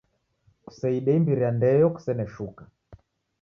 [0.65, 2.63] Kuseide imbiri ya ndeo kusene shuka.